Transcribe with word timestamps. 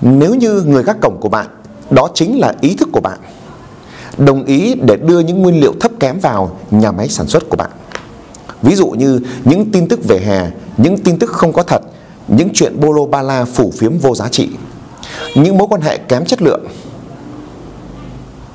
nếu 0.00 0.34
như 0.34 0.62
người 0.62 0.82
gác 0.82 0.96
cổng 1.00 1.16
của 1.20 1.28
bạn 1.28 1.46
đó 1.90 2.08
chính 2.14 2.38
là 2.38 2.54
ý 2.60 2.76
thức 2.76 2.88
của 2.92 3.00
bạn. 3.00 3.18
Đồng 4.18 4.44
ý 4.44 4.74
để 4.74 4.96
đưa 4.96 5.20
những 5.20 5.42
nguyên 5.42 5.60
liệu 5.60 5.74
thấp 5.80 5.90
kém 6.00 6.18
vào 6.18 6.56
nhà 6.70 6.92
máy 6.92 7.08
sản 7.08 7.26
xuất 7.26 7.48
của 7.48 7.56
bạn. 7.56 7.70
Ví 8.62 8.74
dụ 8.74 8.86
như 8.86 9.20
những 9.44 9.70
tin 9.72 9.88
tức 9.88 10.00
về 10.08 10.18
hè 10.18 10.50
những 10.76 10.98
tin 10.98 11.18
tức 11.18 11.30
không 11.30 11.52
có 11.52 11.62
thật 11.62 11.82
những 12.28 12.48
chuyện 12.54 12.80
bolo 12.80 13.06
ba 13.06 13.22
la 13.22 13.44
phủ 13.44 13.72
phiếm 13.78 13.98
vô 13.98 14.14
giá 14.14 14.28
trị 14.28 14.48
những 15.34 15.58
mối 15.58 15.66
quan 15.70 15.80
hệ 15.80 15.98
kém 15.98 16.24
chất 16.24 16.42
lượng. 16.42 16.66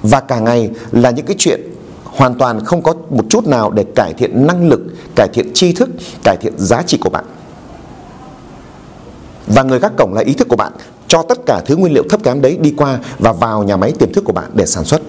Và 0.02 0.20
cả 0.20 0.39
ngày 0.39 0.70
là 0.91 1.12
những 1.12 1.25
cái 1.25 1.36
chuyện 1.39 1.62
hoàn 2.03 2.36
toàn 2.36 2.66
không 2.66 2.81
có 2.81 2.94
một 3.09 3.25
chút 3.30 3.48
nào 3.48 3.72
để 3.72 3.86
cải 3.95 4.14
thiện 4.14 4.48
năng 4.48 4.70
lực, 4.70 4.81
cải 5.16 5.27
thiện 5.34 5.52
tri 5.53 5.73
thức, 5.73 5.89
cải 6.23 6.38
thiện 6.38 6.53
giá 6.58 6.81
trị 6.81 6.98
của 7.02 7.09
bạn. 7.09 7.25
Và 9.48 9.63
người 9.63 9.80
gác 9.80 9.91
cổng 9.98 10.13
là 10.13 10.22
ý 10.22 10.34
thức 10.34 10.48
của 10.48 10.55
bạn 10.55 10.72
cho 11.08 11.23
tất 11.30 11.38
cả 11.45 11.62
thứ 11.66 11.76
nguyên 11.76 11.94
liệu 11.94 12.03
thấp 12.09 12.23
kém 12.23 12.41
đấy 12.41 12.58
đi 12.62 12.73
qua 12.77 12.99
và 13.20 13.34
vào 13.34 13.63
nhà 13.63 13.77
máy 13.77 13.91
tiềm 13.99 14.13
thức 14.13 14.23
của 14.26 14.34
bạn 14.34 14.52
để 14.53 14.66
sản 14.66 14.86
xuất. 14.86 15.02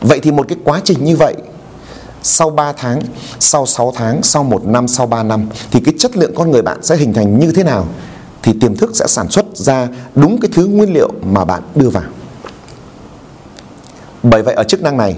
Vậy 0.00 0.20
thì 0.20 0.32
một 0.32 0.48
cái 0.48 0.58
quá 0.64 0.80
trình 0.84 1.04
như 1.04 1.16
vậy 1.16 1.34
sau 2.22 2.50
3 2.50 2.72
tháng, 2.72 3.00
sau 3.40 3.66
6 3.66 3.92
tháng, 3.96 4.22
sau 4.22 4.44
1 4.44 4.66
năm, 4.66 4.88
sau 4.88 5.06
3 5.06 5.22
năm 5.22 5.46
thì 5.70 5.80
cái 5.84 5.94
chất 5.98 6.16
lượng 6.16 6.34
con 6.34 6.50
người 6.50 6.62
bạn 6.62 6.82
sẽ 6.82 6.96
hình 6.96 7.12
thành 7.12 7.38
như 7.38 7.52
thế 7.52 7.64
nào? 7.64 7.86
Thì 8.42 8.52
tiềm 8.60 8.76
thức 8.76 8.90
sẽ 8.94 9.06
sản 9.06 9.28
xuất 9.30 9.44
ra 9.54 9.88
đúng 10.14 10.40
cái 10.40 10.50
thứ 10.54 10.66
nguyên 10.66 10.92
liệu 10.92 11.10
mà 11.22 11.44
bạn 11.44 11.62
đưa 11.74 11.88
vào. 11.88 12.04
Bởi 14.22 14.42
vậy 14.42 14.54
ở 14.54 14.64
chức 14.64 14.82
năng 14.82 14.96
này 14.96 15.16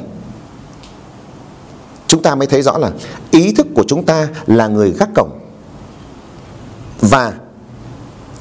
chúng 2.06 2.23
ta 2.23 2.34
mới 2.34 2.47
thấy 2.47 2.62
rõ 2.62 2.78
là 2.78 2.91
ý 3.31 3.53
thức 3.53 3.67
của 3.75 3.84
chúng 3.89 4.06
ta 4.06 4.28
là 4.47 4.69
người 4.69 4.95
gác 4.99 5.09
cổng 5.15 5.31
và 7.01 7.33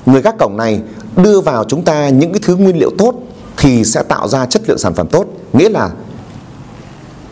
người 0.05 0.21
gác 0.21 0.35
cổng 0.39 0.57
này 0.57 0.81
đưa 1.15 1.41
vào 1.41 1.63
chúng 1.63 1.83
ta 1.83 2.09
những 2.09 2.33
cái 2.33 2.41
thứ 2.45 2.55
nguyên 2.55 2.79
liệu 2.79 2.89
tốt 2.97 3.13
thì 3.57 3.83
sẽ 3.83 4.03
tạo 4.03 4.27
ra 4.27 4.45
chất 4.45 4.61
lượng 4.67 4.77
sản 4.77 4.93
phẩm 4.93 5.07
tốt. 5.07 5.25
Nghĩa 5.53 5.69
là 5.69 5.89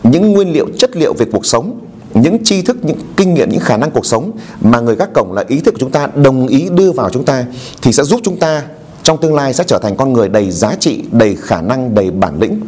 những 0.02 0.32
nguyên 0.32 0.52
liệu 0.52 0.66
chất 0.78 0.96
liệu 0.96 1.14
về 1.14 1.26
cuộc 1.32 1.46
sống, 1.46 1.80
những 2.14 2.44
tri 2.44 2.62
thức, 2.62 2.76
những 2.84 2.98
kinh 3.16 3.34
nghiệm, 3.34 3.50
những 3.50 3.60
khả 3.60 3.76
năng 3.76 3.90
cuộc 3.90 4.06
sống 4.06 4.30
mà 4.60 4.80
người 4.80 4.96
gác 4.96 5.12
cổng 5.14 5.32
là 5.32 5.44
ý 5.48 5.60
thức 5.60 5.74
của 5.74 5.80
chúng 5.80 5.90
ta, 5.90 6.08
đồng 6.14 6.46
ý 6.46 6.68
đưa 6.70 6.92
vào 6.92 7.10
chúng 7.10 7.24
ta 7.24 7.44
thì 7.82 7.92
sẽ 7.92 8.02
giúp 8.02 8.20
chúng 8.24 8.36
ta 8.36 8.62
trong 9.02 9.20
tương 9.20 9.34
lai 9.34 9.54
sẽ 9.54 9.64
trở 9.64 9.78
thành 9.78 9.96
con 9.96 10.12
người 10.12 10.28
đầy 10.28 10.50
giá 10.50 10.74
trị, 10.80 11.04
đầy 11.10 11.36
khả 11.36 11.60
năng, 11.60 11.94
đầy 11.94 12.10
bản 12.10 12.40
lĩnh. 12.40 12.60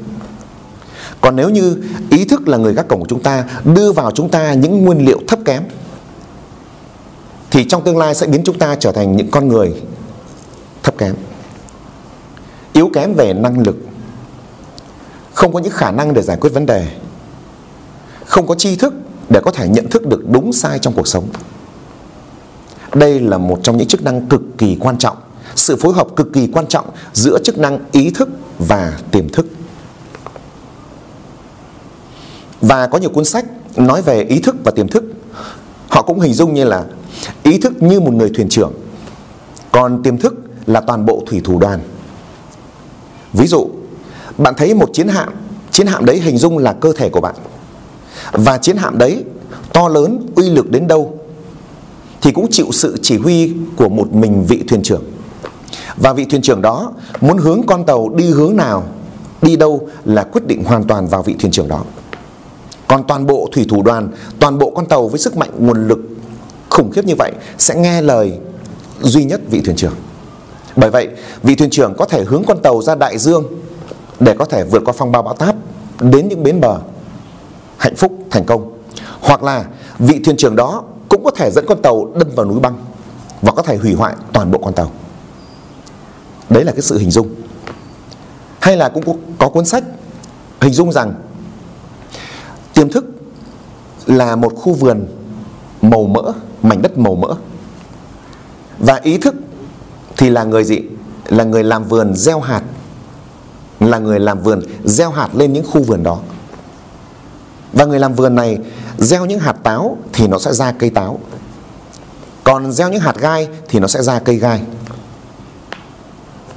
Còn 1.21 1.37
nếu 1.37 1.49
như 1.49 1.77
ý 2.11 2.25
thức 2.25 2.49
là 2.49 2.59
người 2.59 2.75
gác 2.75 2.89
cổng 2.89 3.01
của 3.01 3.07
chúng 3.09 3.23
ta 3.23 3.45
đưa 3.65 3.93
vào 3.93 4.11
chúng 4.11 4.29
ta 4.29 4.53
những 4.53 4.85
nguyên 4.85 5.07
liệu 5.07 5.21
thấp 5.29 5.39
kém 5.45 5.63
thì 7.51 7.65
trong 7.65 7.85
tương 7.85 7.99
lai 7.99 8.15
sẽ 8.15 8.27
biến 8.27 8.43
chúng 8.45 8.59
ta 8.59 8.75
trở 8.75 8.93
thành 8.93 9.17
những 9.17 9.31
con 9.31 9.49
người 9.49 9.75
thấp 10.87 10.99
kém. 10.99 11.15
Yếu 12.73 12.91
kém 12.95 13.15
về 13.15 13.33
năng 13.33 13.61
lực. 13.61 13.77
Không 15.35 15.53
có 15.53 15.59
những 15.59 15.73
khả 15.73 15.91
năng 15.91 16.15
để 16.15 16.23
giải 16.23 16.37
quyết 16.41 16.51
vấn 16.51 16.67
đề. 16.67 16.89
Không 18.27 18.47
có 18.47 18.55
tri 18.55 18.77
thức 18.77 18.95
để 19.29 19.41
có 19.41 19.51
thể 19.51 19.69
nhận 19.69 19.91
thức 19.91 20.07
được 20.07 20.23
đúng 20.31 20.53
sai 20.53 20.79
trong 20.79 20.95
cuộc 20.95 21.09
sống. 21.09 21.29
Đây 22.95 23.21
là 23.21 23.39
một 23.39 23.61
trong 23.63 23.77
những 23.77 23.89
chức 23.89 24.03
năng 24.03 24.27
cực 24.27 24.43
kỳ 24.59 24.77
quan 24.81 24.99
trọng, 24.99 25.17
sự 25.55 25.77
phối 25.77 25.93
hợp 25.93 26.07
cực 26.17 26.33
kỳ 26.33 26.47
quan 26.53 26.67
trọng 26.67 26.91
giữa 27.13 27.39
chức 27.45 27.59
năng 27.59 27.79
ý 27.93 28.11
thức 28.11 28.29
và 28.59 28.99
tiềm 29.11 29.29
thức. 29.29 29.47
Và 32.61 32.87
có 32.87 32.99
nhiều 32.99 33.11
cuốn 33.11 33.25
sách 33.25 33.45
nói 33.77 34.03
về 34.03 34.23
ý 34.23 34.39
thức 34.39 34.57
và 34.65 34.71
tiềm 34.71 34.89
thức. 34.89 35.05
Họ 35.89 36.03
cũng 36.03 36.21
hình 36.21 36.35
dung 36.35 36.55
như 36.55 36.65
là 36.65 36.85
ý 37.43 37.59
thức 37.59 37.83
như 37.83 38.01
một 38.01 38.13
người 38.13 38.31
thuyền 38.35 38.49
trưởng, 38.49 38.73
còn 39.73 40.03
tiềm 40.03 40.19
thức 40.19 40.46
là 40.67 40.81
toàn 40.81 41.07
bộ 41.07 41.23
thủy 41.27 41.41
thủ 41.45 41.59
đoàn. 41.59 41.81
Ví 43.33 43.47
dụ 43.47 43.69
bạn 44.39 44.55
thấy 44.57 44.75
một 44.75 44.91
chiến 44.93 45.09
hạm 45.09 45.33
chiến 45.71 45.87
hạm 45.87 46.05
đấy 46.05 46.21
hình 46.21 46.39
dung 46.39 46.59
là 46.59 46.73
cơ 46.73 46.93
thể 46.93 47.09
của 47.09 47.21
bạn. 47.21 47.35
Và 48.33 48.59
chiến 48.59 48.77
hạm 48.77 48.99
đấy 48.99 49.25
to 49.73 49.89
lớn 49.89 50.27
uy 50.35 50.51
lực 50.51 50.71
đến 50.71 50.87
đâu 50.87 51.19
thì 52.21 52.33
cũng 52.33 52.47
chịu 52.51 52.67
sự 52.73 52.99
chỉ 53.03 53.17
huy 53.19 53.53
của 53.77 53.89
một 53.89 54.15
mình 54.15 54.45
vị 54.49 54.63
thuyền 54.69 54.83
trưởng. 54.83 55.03
Và 55.97 56.13
vị 56.13 56.25
thuyền 56.25 56.43
trưởng 56.43 56.63
đó 56.63 56.93
muốn 57.21 57.39
hướng 57.39 57.63
con 57.67 57.87
tàu 57.87 58.09
đi 58.09 58.31
hướng 58.31 58.57
nào 58.57 58.85
đi 59.43 59.57
đâu 59.57 59.89
là 60.05 60.23
quyết 60.23 60.47
định 60.47 60.65
hoàn 60.65 60.85
toàn 60.85 61.09
vào 61.09 61.23
vị 61.23 61.37
thuyền 61.39 61.53
trưởng 61.53 61.69
đó. 61.69 61.85
Còn 62.89 63.05
toàn 63.09 63.27
bộ 63.27 63.49
thủy 63.53 63.67
thủ 63.69 63.83
đoàn, 63.83 64.09
toàn 64.41 64.59
bộ 64.59 64.73
con 64.77 64.87
tàu 64.87 65.09
với 65.09 65.19
sức 65.19 65.37
mạnh 65.37 65.51
nguồn 65.59 65.89
lực 65.89 65.99
khủng 66.71 66.91
khiếp 66.93 67.05
như 67.05 67.15
vậy 67.19 67.33
sẽ 67.59 67.75
nghe 67.75 68.03
lời 68.03 68.39
duy 69.03 69.25
nhất 69.25 69.41
vị 69.51 69.61
thuyền 69.65 69.77
trưởng. 69.77 69.95
Bởi 70.77 70.91
vậy, 70.91 71.09
vị 71.43 71.55
thuyền 71.55 71.71
trưởng 71.71 71.95
có 71.99 72.05
thể 72.05 72.25
hướng 72.25 72.45
con 72.45 72.63
tàu 72.63 72.83
ra 72.83 72.95
đại 72.95 73.19
dương 73.19 73.45
để 74.21 74.35
có 74.39 74.45
thể 74.45 74.65
vượt 74.65 74.83
qua 74.85 74.95
phong 74.97 75.13
ba 75.13 75.23
bão 75.23 75.35
táp 75.35 75.57
đến 76.01 76.29
những 76.29 76.43
bến 76.43 76.61
bờ 76.61 76.79
hạnh 77.77 77.97
phúc 77.97 78.13
thành 78.31 78.45
công. 78.45 78.79
Hoặc 79.21 79.43
là 79.43 79.65
vị 79.99 80.21
thuyền 80.25 80.37
trưởng 80.37 80.57
đó 80.57 80.83
cũng 81.09 81.25
có 81.25 81.31
thể 81.31 81.51
dẫn 81.51 81.65
con 81.69 81.83
tàu 81.83 82.11
đâm 82.15 82.29
vào 82.37 82.47
núi 82.47 82.61
băng 82.61 82.85
và 83.43 83.53
có 83.53 83.63
thể 83.63 83.77
hủy 83.77 83.95
hoại 83.95 84.15
toàn 84.33 84.51
bộ 84.51 84.59
con 84.59 84.75
tàu. 84.75 84.91
Đấy 86.51 86.65
là 86.65 86.73
cái 86.73 86.83
sự 86.83 86.99
hình 86.99 87.11
dung. 87.11 87.29
Hay 88.61 88.77
là 88.77 88.89
cũng 88.89 89.05
có, 89.07 89.13
có 89.39 89.49
cuốn 89.49 89.65
sách 89.65 89.85
hình 90.61 90.73
dung 90.73 90.93
rằng 90.93 91.15
Tiềm 92.75 92.91
thức 92.91 93.05
là 94.07 94.37
một 94.37 94.53
khu 94.57 94.73
vườn 94.73 95.07
màu 95.83 96.07
mỡ, 96.07 96.33
mảnh 96.63 96.83
đất 96.83 96.99
màu 96.99 97.15
mỡ. 97.15 97.35
Và 98.79 99.01
ý 99.03 99.19
thức 99.19 99.35
thì 100.17 100.31
là 100.31 100.45
người 100.45 100.65
gì? 100.65 100.81
Là 101.29 101.45
người 101.45 101.65
làm 101.65 101.85
vườn 101.85 102.15
gieo 102.17 102.41
hạt. 102.41 102.63
Là 103.81 103.99
người 103.99 104.21
làm 104.21 104.43
vườn 104.43 104.63
gieo 104.85 105.11
hạt 105.11 105.29
lên 105.35 105.53
những 105.53 105.65
khu 105.65 105.83
vườn 105.83 106.03
đó. 106.03 106.19
Và 107.73 107.85
người 107.85 107.99
làm 107.99 108.15
vườn 108.15 108.35
này 108.35 108.59
gieo 108.99 109.27
những 109.27 109.41
hạt 109.41 109.57
táo 109.63 109.99
thì 110.13 110.27
nó 110.27 110.39
sẽ 110.39 110.53
ra 110.53 110.73
cây 110.73 110.91
táo. 110.91 111.19
Còn 112.45 112.73
gieo 112.73 112.89
những 112.89 113.01
hạt 113.01 113.17
gai 113.21 113.49
thì 113.69 113.81
nó 113.81 113.87
sẽ 113.87 114.03
ra 114.03 114.19
cây 114.19 114.37
gai. 114.37 114.63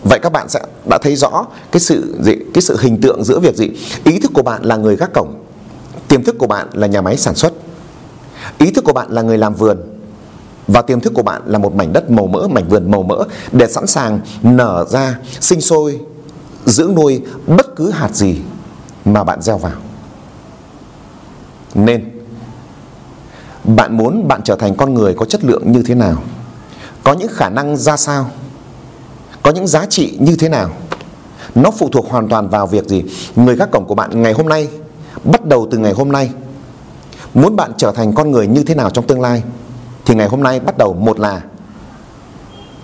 Vậy 0.03 0.20
các 0.20 0.31
bạn 0.31 0.50
sẽ 0.50 0.62
đã 0.90 0.97
thấy 1.02 1.16
rõ 1.16 1.46
cái 1.72 1.80
sự 1.80 2.16
gì 2.22 2.36
cái 2.53 2.62
sự 2.62 2.78
hình 2.80 3.02
tượng 3.02 3.24
giữa 3.24 3.40
việc 3.40 3.56
gì? 3.56 3.70
Ý 4.03 4.20
thức 4.20 4.31
của 4.34 4.41
bạn 4.41 4.64
là 4.64 4.76
người 4.76 4.96
gác 4.96 5.14
cổng 5.14 5.40
Tiềm 6.08 6.24
thức 6.24 6.36
của 6.40 6.47
bạn 6.47 6.68
là 6.74 6.88
nhà 6.88 7.02
máy 7.02 7.18
sản 7.18 7.36
xuất. 7.36 7.53
Ý 8.58 8.72
thức 8.72 8.84
của 8.84 8.94
bạn 8.94 9.08
là 9.12 9.22
người 9.22 9.38
làm 9.38 9.53
vườn. 9.53 9.99
Và 10.74 10.81
tiềm 10.81 11.00
thức 11.00 11.13
của 11.13 11.24
bạn 11.24 11.41
là 11.46 11.57
một 11.57 11.75
mảnh 11.75 11.94
đất 11.94 12.12
màu 12.12 12.28
mỡ, 12.28 12.47
mảnh 12.47 12.69
vườn 12.69 12.91
màu 12.91 13.03
mỡ 13.03 13.24
để 13.52 13.68
sẵn 13.68 13.88
sàng 13.88 14.19
nở 14.44 14.85
ra, 14.90 15.19
sinh 15.41 15.62
sôi, 15.62 16.00
dưỡng 16.66 16.96
nuôi 16.96 17.22
bất 17.47 17.75
cứ 17.75 17.91
hạt 17.91 18.16
gì 18.16 18.40
mà 19.06 19.24
bạn 19.24 19.41
gieo 19.41 19.58
vào. 19.58 19.78
Nên 21.75 22.09
bạn 23.63 23.97
muốn 23.97 24.28
bạn 24.28 24.41
trở 24.44 24.56
thành 24.56 24.75
con 24.75 24.94
người 24.94 25.13
có 25.13 25.25
chất 25.25 25.44
lượng 25.44 25.72
như 25.72 25.84
thế 25.85 25.96
nào? 25.96 26.24
Có 27.03 27.13
những 27.13 27.31
khả 27.31 27.50
năng 27.50 27.78
ra 27.78 27.97
sao? 27.97 28.29
Có 29.44 29.52
những 29.52 29.68
giá 29.68 29.85
trị 29.85 30.18
như 30.19 30.35
thế 30.35 30.50
nào? 30.50 30.69
Nó 31.56 31.72
phụ 31.72 31.90
thuộc 31.90 32.09
hoàn 32.09 32.28
toàn 32.28 32.50
vào 32.50 32.68
việc 32.68 32.88
gì? 32.88 33.03
Người 33.35 33.56
gác 33.56 33.72
cổng 33.72 33.85
của 33.85 33.96
bạn 33.96 34.22
ngày 34.22 34.34
hôm 34.34 34.50
nay 34.50 34.68
bắt 35.24 35.46
đầu 35.46 35.68
từ 35.72 35.78
ngày 35.78 35.94
hôm 35.94 36.12
nay 36.12 36.29
muốn 37.34 37.56
bạn 37.56 37.72
trở 37.78 37.91
thành 37.91 38.13
con 38.13 38.31
người 38.31 38.47
như 38.47 38.63
thế 38.63 38.75
nào 38.75 38.90
trong 38.90 39.08
tương 39.08 39.22
lai 39.22 39.44
thì 40.09 40.16
ngày 40.16 40.28
hôm 40.28 40.44
nay 40.44 40.59
bắt 40.59 40.78
đầu 40.78 40.94
một 40.94 41.20
là 41.20 41.42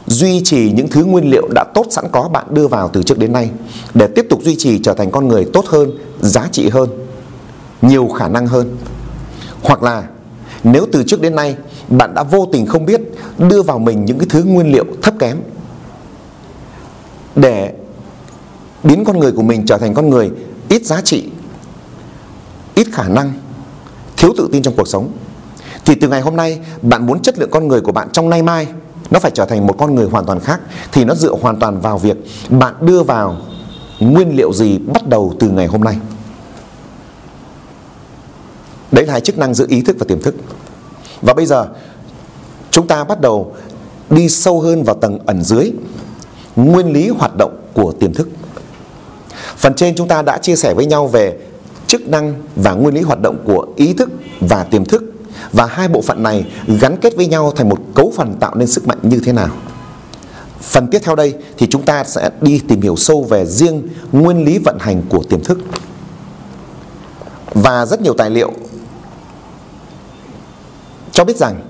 duy 0.07 0.41
trì 0.43 0.71
những 0.71 0.89
thứ 0.89 1.05
nguyên 1.05 1.29
liệu 1.31 1.47
đã 1.55 1.63
tốt 1.73 1.85
sẵn 1.91 2.05
có 2.11 2.29
bạn 2.33 2.45
đưa 2.49 2.67
vào 2.67 2.89
từ 2.93 3.03
trước 3.03 3.17
đến 3.17 3.33
nay 3.33 3.49
để 3.93 4.07
tiếp 4.07 4.25
tục 4.29 4.39
duy 4.43 4.55
trì 4.55 4.79
trở 4.79 4.93
thành 4.93 5.11
con 5.11 5.27
người 5.27 5.45
tốt 5.53 5.65
hơn, 5.65 5.91
giá 6.21 6.47
trị 6.51 6.69
hơn, 6.69 6.89
nhiều 7.81 8.07
khả 8.07 8.27
năng 8.27 8.47
hơn. 8.47 8.77
Hoặc 9.61 9.83
là 9.83 10.03
nếu 10.63 10.87
từ 10.91 11.03
trước 11.03 11.21
đến 11.21 11.35
nay 11.35 11.55
bạn 11.89 12.13
đã 12.13 12.23
vô 12.23 12.47
tình 12.51 12.65
không 12.65 12.85
biết 12.85 13.01
đưa 13.37 13.61
vào 13.61 13.79
mình 13.79 14.05
những 14.05 14.17
cái 14.17 14.27
thứ 14.29 14.43
nguyên 14.43 14.71
liệu 14.71 14.85
thấp 15.01 15.13
kém 15.19 15.37
để 17.35 17.73
biến 18.83 19.05
con 19.05 19.19
người 19.19 19.31
của 19.31 19.43
mình 19.43 19.65
trở 19.65 19.77
thành 19.77 19.93
con 19.93 20.09
người 20.09 20.31
ít 20.69 20.85
giá 20.85 21.01
trị 21.01 21.29
ít 22.75 22.87
khả 22.91 23.09
năng, 23.09 23.33
thiếu 24.17 24.33
tự 24.37 24.49
tin 24.51 24.61
trong 24.63 24.75
cuộc 24.75 24.87
sống 24.87 25.11
thì 25.85 25.95
từ 25.95 26.07
ngày 26.07 26.21
hôm 26.21 26.35
nay, 26.35 26.59
bạn 26.81 27.05
muốn 27.05 27.21
chất 27.21 27.39
lượng 27.39 27.49
con 27.51 27.67
người 27.67 27.81
của 27.81 27.91
bạn 27.91 28.09
trong 28.13 28.29
nay 28.29 28.41
mai, 28.41 28.67
nó 29.11 29.19
phải 29.19 29.31
trở 29.31 29.45
thành 29.45 29.67
một 29.67 29.75
con 29.77 29.95
người 29.95 30.05
hoàn 30.05 30.25
toàn 30.25 30.39
khác, 30.39 30.59
thì 30.91 31.03
nó 31.05 31.15
dựa 31.15 31.35
hoàn 31.41 31.59
toàn 31.59 31.81
vào 31.81 31.97
việc 31.97 32.17
bạn 32.49 32.73
đưa 32.81 33.03
vào 33.03 33.37
nguyên 33.99 34.35
liệu 34.35 34.53
gì 34.53 34.77
bắt 34.77 35.07
đầu 35.07 35.33
từ 35.39 35.49
ngày 35.49 35.67
hôm 35.67 35.81
nay. 35.81 35.97
Đấy 38.91 39.05
là 39.05 39.11
hai 39.11 39.21
chức 39.21 39.37
năng 39.37 39.53
giữa 39.53 39.65
ý 39.69 39.81
thức 39.81 39.95
và 39.99 40.05
tiềm 40.07 40.21
thức. 40.21 40.35
Và 41.21 41.33
bây 41.33 41.45
giờ, 41.45 41.67
chúng 42.71 42.87
ta 42.87 43.03
bắt 43.03 43.21
đầu 43.21 43.55
đi 44.09 44.29
sâu 44.29 44.61
hơn 44.61 44.83
vào 44.83 44.95
tầng 44.95 45.19
ẩn 45.25 45.41
dưới, 45.43 45.71
nguyên 46.55 46.93
lý 46.93 47.09
hoạt 47.09 47.35
động 47.37 47.57
của 47.73 47.91
tiềm 47.99 48.13
thức. 48.13 48.29
Phần 49.57 49.73
trên 49.73 49.95
chúng 49.95 50.07
ta 50.07 50.21
đã 50.21 50.37
chia 50.37 50.55
sẻ 50.55 50.73
với 50.73 50.85
nhau 50.85 51.07
về 51.07 51.37
chức 51.87 52.07
năng 52.07 52.33
và 52.55 52.73
nguyên 52.73 52.95
lý 52.95 53.01
hoạt 53.01 53.21
động 53.21 53.37
của 53.45 53.65
ý 53.75 53.93
thức 53.93 54.09
và 54.39 54.63
tiềm 54.63 54.85
thức 54.85 55.03
và 55.51 55.65
hai 55.65 55.87
bộ 55.87 56.01
phận 56.01 56.23
này 56.23 56.45
gắn 56.67 56.97
kết 56.97 57.15
với 57.15 57.27
nhau 57.27 57.53
thành 57.55 57.69
một 57.69 57.79
cấu 57.95 58.13
phần 58.17 58.35
tạo 58.39 58.55
nên 58.55 58.67
sức 58.67 58.87
mạnh 58.87 58.97
như 59.01 59.19
thế 59.25 59.31
nào. 59.31 59.49
Phần 60.61 60.87
tiếp 60.87 60.99
theo 61.03 61.15
đây 61.15 61.33
thì 61.57 61.67
chúng 61.67 61.85
ta 61.85 62.03
sẽ 62.03 62.29
đi 62.41 62.61
tìm 62.67 62.81
hiểu 62.81 62.95
sâu 62.95 63.23
về 63.23 63.45
riêng 63.45 63.87
nguyên 64.11 64.45
lý 64.45 64.57
vận 64.57 64.77
hành 64.79 65.01
của 65.09 65.23
tiềm 65.29 65.43
thức. 65.43 65.59
Và 67.53 67.85
rất 67.85 68.01
nhiều 68.01 68.13
tài 68.13 68.29
liệu 68.29 68.51
cho 71.11 71.25
biết 71.25 71.37
rằng 71.37 71.61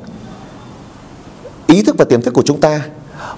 ý 1.68 1.84
thức 1.84 1.96
và 1.98 2.06
tiềm 2.06 2.22
thức 2.22 2.34
của 2.34 2.44
chúng 2.46 2.60
ta, 2.60 2.82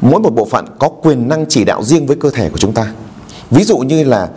mỗi 0.01 0.19
một 0.21 0.29
bộ 0.29 0.45
phận 0.45 0.65
có 0.79 0.89
quyền 0.89 1.27
năng 1.27 1.45
chỉ 1.49 1.65
đạo 1.65 1.83
riêng 1.83 2.07
với 2.07 2.15
cơ 2.15 2.29
thể 2.29 2.49
của 2.49 2.57
chúng 2.57 2.73
ta. 2.73 2.93
Ví 3.51 3.63
dụ 3.63 3.77
như 3.77 4.03
là 4.03 4.29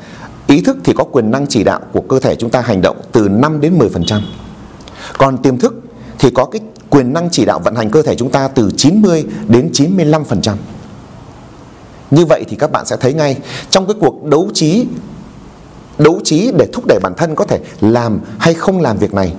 ý 0.47 0.61
thức 0.61 0.77
thì 0.85 0.93
có 0.93 1.05
quyền 1.05 1.31
năng 1.31 1.47
chỉ 1.47 1.65
đạo 1.65 1.81
của 1.93 2.01
cơ 2.01 2.21
thể 2.21 2.35
chúng 2.35 2.51
ta 2.51 2.61
hành 2.61 2.83
động 2.83 2.97
từ 3.13 3.29
5 3.29 3.61
đến 3.61 3.79
10%. 3.79 4.21
Còn 5.19 5.39
tiềm 5.39 5.59
thức 5.59 5.80
thì 6.21 6.31
có 6.31 6.45
cái 6.45 6.61
quyền 6.91 7.13
năng 7.13 7.29
chỉ 7.33 7.45
đạo 7.45 7.59
vận 7.59 7.75
hành 7.75 7.91
cơ 7.91 8.03
thể 8.03 8.15
chúng 8.15 8.31
ta 8.31 8.49
từ 8.49 8.71
90 8.77 9.25
đến 9.49 9.71
95%. 9.73 10.57
Như 12.11 12.25
vậy 12.25 12.45
thì 12.49 12.57
các 12.57 12.73
bạn 12.73 12.87
sẽ 12.87 12.97
thấy 12.97 13.15
ngay, 13.15 13.39
trong 13.71 13.87
cái 13.87 13.95
cuộc 14.01 14.25
đấu 14.25 14.51
trí 14.55 14.87
đấu 15.99 16.21
trí 16.25 16.53
để 16.59 16.67
thúc 16.73 16.85
đẩy 16.89 16.99
bản 17.03 17.13
thân 17.17 17.35
có 17.35 17.45
thể 17.45 17.61
làm 17.81 18.21
hay 18.39 18.55
không 18.55 18.81
làm 18.81 18.99
việc 18.99 19.15
này. 19.15 19.35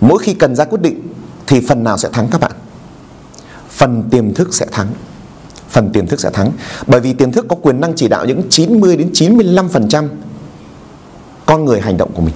Mỗi 0.00 0.18
khi 0.18 0.34
cần 0.34 0.56
ra 0.56 0.64
quyết 0.64 0.80
định 0.80 1.00
thì 1.46 1.60
phần 1.68 1.84
nào 1.84 1.98
sẽ 1.98 2.08
thắng 2.12 2.28
các 2.30 2.40
bạn? 2.40 2.52
Phần 3.70 4.02
tiềm 4.10 4.34
thức 4.34 4.54
sẽ 4.54 4.66
thắng. 4.72 4.88
Phần 5.68 5.92
tiềm 5.92 6.06
thức 6.06 6.20
sẽ 6.20 6.30
thắng 6.30 6.52
bởi 6.86 7.00
vì 7.00 7.12
tiềm 7.12 7.32
thức 7.32 7.46
có 7.48 7.56
quyền 7.62 7.80
năng 7.80 7.92
chỉ 7.96 8.08
đạo 8.08 8.26
những 8.26 8.42
90 8.50 8.96
đến 8.96 9.10
95% 9.12 10.08
con 11.46 11.64
người 11.64 11.80
hành 11.80 11.96
động 11.96 12.10
của 12.14 12.22
mình. 12.22 12.34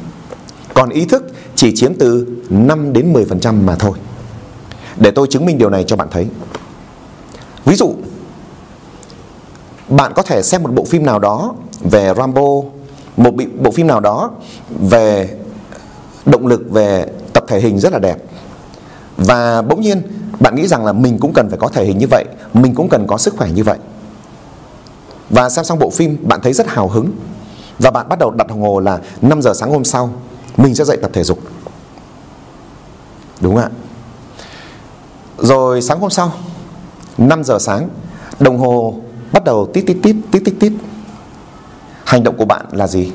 Còn 0.74 0.88
ý 0.88 1.04
thức 1.04 1.24
chỉ 1.56 1.74
chiếm 1.76 1.94
từ 1.94 2.26
5 2.50 2.92
đến 2.92 3.12
10% 3.12 3.64
mà 3.64 3.74
thôi. 3.74 3.98
Để 4.96 5.10
tôi 5.10 5.26
chứng 5.30 5.46
minh 5.46 5.58
điều 5.58 5.70
này 5.70 5.84
cho 5.86 5.96
bạn 5.96 6.08
thấy. 6.10 6.28
Ví 7.64 7.76
dụ 7.76 7.94
bạn 9.88 10.12
có 10.16 10.22
thể 10.22 10.42
xem 10.42 10.62
một 10.62 10.70
bộ 10.74 10.84
phim 10.84 11.06
nào 11.06 11.18
đó 11.18 11.54
về 11.80 12.14
Rambo, 12.16 12.42
một 13.16 13.30
bộ 13.58 13.70
phim 13.70 13.86
nào 13.86 14.00
đó 14.00 14.30
về 14.80 15.28
động 16.26 16.46
lực 16.46 16.70
về 16.70 17.06
tập 17.32 17.44
thể 17.48 17.60
hình 17.60 17.78
rất 17.78 17.92
là 17.92 17.98
đẹp. 17.98 18.16
Và 19.16 19.62
bỗng 19.62 19.80
nhiên 19.80 20.02
bạn 20.40 20.54
nghĩ 20.54 20.66
rằng 20.66 20.84
là 20.84 20.92
mình 20.92 21.18
cũng 21.18 21.32
cần 21.32 21.48
phải 21.48 21.58
có 21.58 21.68
thể 21.68 21.84
hình 21.84 21.98
như 21.98 22.06
vậy, 22.10 22.24
mình 22.54 22.74
cũng 22.74 22.88
cần 22.88 23.06
có 23.06 23.18
sức 23.18 23.34
khỏe 23.36 23.50
như 23.50 23.64
vậy. 23.64 23.78
Và 25.30 25.48
xem 25.48 25.64
xong 25.64 25.78
bộ 25.78 25.90
phim 25.90 26.16
bạn 26.22 26.40
thấy 26.42 26.52
rất 26.52 26.66
hào 26.66 26.88
hứng 26.88 27.10
và 27.78 27.90
bạn 27.90 28.08
bắt 28.08 28.18
đầu 28.18 28.30
đặt 28.30 28.46
đồng 28.48 28.62
hồ 28.62 28.80
là 28.80 29.00
5 29.22 29.42
giờ 29.42 29.54
sáng 29.54 29.70
hôm 29.70 29.84
sau 29.84 30.10
mình 30.56 30.74
sẽ 30.74 30.84
dậy 30.84 30.98
tập 31.02 31.10
thể 31.14 31.24
dục. 31.24 31.38
Đúng 33.40 33.56
ạ? 33.56 33.68
Rồi 35.38 35.82
sáng 35.82 36.00
hôm 36.00 36.10
sau 36.10 36.32
5 37.18 37.44
giờ 37.44 37.58
sáng 37.58 37.88
đồng 38.40 38.58
hồ 38.58 38.94
bắt 39.32 39.44
đầu 39.44 39.70
tít 39.74 39.84
tít 39.86 39.96
tít 40.02 40.16
tít 40.30 40.42
tít 40.44 40.54
tít. 40.60 40.72
Hành 42.04 42.22
động 42.22 42.36
của 42.36 42.44
bạn 42.44 42.66
là 42.72 42.86
gì? 42.86 43.12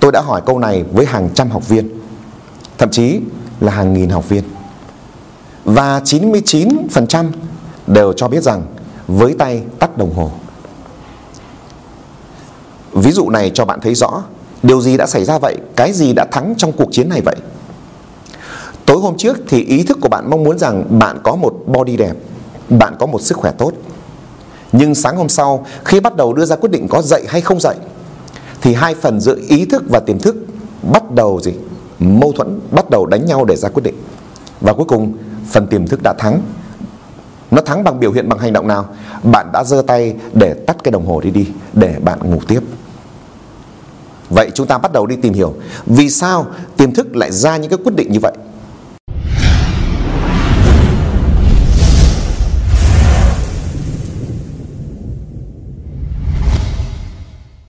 Tôi 0.00 0.12
đã 0.12 0.20
hỏi 0.20 0.42
câu 0.46 0.58
này 0.58 0.84
với 0.92 1.06
hàng 1.06 1.30
trăm 1.34 1.50
học 1.50 1.68
viên, 1.68 2.00
thậm 2.78 2.90
chí 2.90 3.20
là 3.60 3.72
hàng 3.72 3.92
nghìn 3.92 4.10
học 4.10 4.28
viên. 4.28 4.44
Và 5.64 6.00
99% 6.00 7.30
đều 7.86 8.12
cho 8.12 8.28
biết 8.28 8.42
rằng 8.42 8.66
với 9.06 9.34
tay 9.38 9.62
tắt 9.78 9.98
đồng 9.98 10.14
hồ. 10.14 10.30
Ví 12.92 13.12
dụ 13.12 13.30
này 13.30 13.50
cho 13.54 13.64
bạn 13.64 13.80
thấy 13.80 13.94
rõ 13.94 14.22
điều 14.64 14.80
gì 14.80 14.96
đã 14.96 15.06
xảy 15.06 15.24
ra 15.24 15.38
vậy, 15.38 15.56
cái 15.76 15.92
gì 15.92 16.12
đã 16.12 16.26
thắng 16.32 16.54
trong 16.56 16.72
cuộc 16.72 16.88
chiến 16.92 17.08
này 17.08 17.20
vậy. 17.24 17.36
Tối 18.86 18.98
hôm 18.98 19.16
trước 19.16 19.36
thì 19.48 19.64
ý 19.64 19.82
thức 19.82 19.98
của 20.00 20.08
bạn 20.08 20.30
mong 20.30 20.44
muốn 20.44 20.58
rằng 20.58 20.98
bạn 20.98 21.18
có 21.22 21.36
một 21.36 21.54
body 21.66 21.96
đẹp, 21.96 22.14
bạn 22.68 22.96
có 22.98 23.06
một 23.06 23.22
sức 23.22 23.38
khỏe 23.38 23.52
tốt. 23.58 23.72
Nhưng 24.72 24.94
sáng 24.94 25.16
hôm 25.16 25.28
sau 25.28 25.66
khi 25.84 26.00
bắt 26.00 26.16
đầu 26.16 26.32
đưa 26.32 26.44
ra 26.44 26.56
quyết 26.56 26.70
định 26.72 26.86
có 26.88 27.02
dậy 27.02 27.24
hay 27.28 27.40
không 27.40 27.60
dậy 27.60 27.76
thì 28.60 28.74
hai 28.74 28.94
phần 28.94 29.20
giữa 29.20 29.36
ý 29.48 29.64
thức 29.64 29.82
và 29.88 30.00
tiềm 30.00 30.18
thức 30.18 30.36
bắt 30.92 31.10
đầu 31.10 31.40
gì? 31.40 31.52
Mâu 31.98 32.32
thuẫn, 32.32 32.60
bắt 32.70 32.90
đầu 32.90 33.06
đánh 33.06 33.26
nhau 33.26 33.44
để 33.44 33.56
ra 33.56 33.68
quyết 33.68 33.82
định. 33.82 33.94
Và 34.60 34.72
cuối 34.72 34.86
cùng 34.88 35.12
phần 35.50 35.66
tiềm 35.66 35.86
thức 35.86 36.00
đã 36.02 36.14
thắng. 36.18 36.40
Nó 37.50 37.62
thắng 37.62 37.84
bằng 37.84 38.00
biểu 38.00 38.12
hiện 38.12 38.28
bằng 38.28 38.38
hành 38.38 38.52
động 38.52 38.68
nào? 38.68 38.86
Bạn 39.22 39.52
đã 39.52 39.64
giơ 39.64 39.82
tay 39.86 40.14
để 40.32 40.54
tắt 40.54 40.76
cái 40.84 40.92
đồng 40.92 41.06
hồ 41.06 41.20
đi 41.20 41.30
đi 41.30 41.48
để 41.72 41.96
bạn 42.02 42.30
ngủ 42.30 42.38
tiếp. 42.48 42.60
Vậy 44.34 44.50
chúng 44.54 44.66
ta 44.66 44.78
bắt 44.78 44.92
đầu 44.92 45.06
đi 45.06 45.16
tìm 45.16 45.32
hiểu 45.32 45.54
vì 45.86 46.10
sao 46.10 46.46
tiềm 46.76 46.94
thức 46.94 47.16
lại 47.16 47.32
ra 47.32 47.56
những 47.56 47.70
cái 47.70 47.78
quyết 47.84 47.94
định 47.96 48.12
như 48.12 48.18
vậy. 48.22 48.32